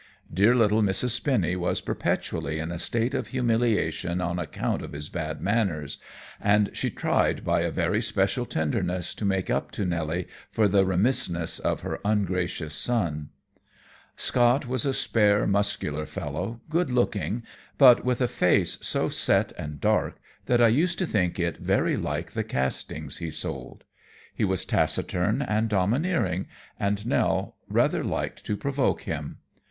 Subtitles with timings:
[0.33, 1.11] Dear little Mrs.
[1.11, 5.99] Spinny was perpetually in a state of humiliation on account of his bad manners,
[6.39, 10.87] and she tried by a very special tenderness to make up to Nelly for the
[10.87, 13.29] remissness of her ungracious son.
[14.15, 17.43] Scott was a spare, muscular fellow, good looking,
[17.77, 21.95] but with a face so set and dark that I used to think it very
[21.95, 23.83] like the castings he sold.
[24.33, 26.47] He was taciturn and domineering,
[26.79, 29.37] and Nell rather liked to provoke him.